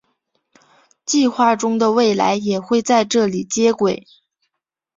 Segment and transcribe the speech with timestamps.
[1.05, 4.07] 规划中的未来也会在这里接轨。